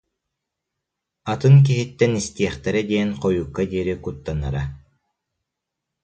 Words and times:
Атын 1.33 1.55
киһиттэн 1.65 2.11
истиэхтэрэ 2.21 2.81
диэн 2.89 3.09
хойукка 3.21 3.63
диэри 3.71 3.95
куттанара 4.03 4.63